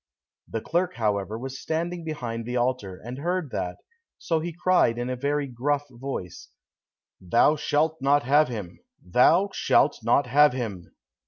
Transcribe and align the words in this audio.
The 0.47 0.61
clerk, 0.61 0.95
however, 0.95 1.37
was 1.37 1.61
standing 1.61 2.03
behind 2.03 2.43
the 2.47 2.57
altar 2.57 2.99
and 3.05 3.19
heard 3.19 3.51
that, 3.51 3.77
so 4.17 4.39
he 4.39 4.51
cried 4.51 4.97
in 4.97 5.11
a 5.11 5.15
very 5.15 5.45
gruff 5.45 5.85
voice, 5.91 6.49
"Thou 7.21 7.55
shalt 7.55 7.97
not 8.01 8.23
have 8.23 8.47
him! 8.47 8.79
Thou 9.05 9.51
shalt 9.53 9.99
not 10.01 10.25
have 10.25 10.53
him!" 10.53 10.89